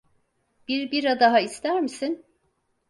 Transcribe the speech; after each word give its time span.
Bir 0.67 0.91
bira 0.91 1.19
daha 1.19 1.39
ister 1.39 1.81
misin? 1.81 2.25